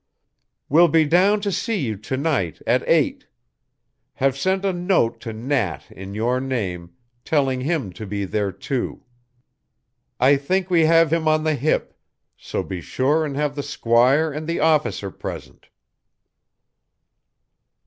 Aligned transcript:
"Will 0.67 0.87
be 0.87 1.05
down 1.05 1.41
to 1.41 1.51
see 1.51 1.77
you 1.77 1.95
to 1.95 2.17
night 2.17 2.59
at 2.65 2.81
eight. 2.89 3.27
Have 4.15 4.35
sent 4.35 4.65
a 4.65 4.73
note 4.73 5.19
to 5.19 5.31
Nat 5.31 5.91
in 5.91 6.15
your 6.15 6.39
name, 6.41 6.95
telling 7.23 7.61
him 7.61 7.93
to 7.93 8.07
be 8.07 8.25
there, 8.25 8.51
too. 8.51 9.03
I 10.19 10.37
think 10.37 10.71
we 10.71 10.85
have 10.87 11.13
him 11.13 11.27
on 11.27 11.43
the 11.43 11.53
hip, 11.53 11.95
so 12.35 12.63
be 12.63 12.81
sure 12.81 13.23
and 13.23 13.35
have 13.35 13.55
the 13.55 13.61
squire 13.61 14.31
and 14.33 14.47
the 14.47 14.59
officer 14.59 15.11
present." 15.11 15.67